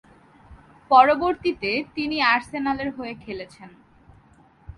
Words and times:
পরবর্তীতে 0.91 1.71
তিনি 1.95 2.17
আর্সেনালের 2.33 2.89
হয়ে 2.97 3.13
খেলেছেন। 3.15 3.69